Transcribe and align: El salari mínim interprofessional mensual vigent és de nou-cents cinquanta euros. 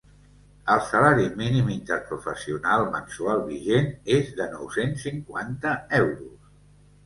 El 0.75 0.79
salari 0.85 1.27
mínim 1.41 1.69
interprofessional 1.73 2.87
mensual 2.97 3.45
vigent 3.53 3.95
és 4.19 4.35
de 4.43 4.51
nou-cents 4.57 5.07
cinquanta 5.11 5.79
euros. 6.05 6.53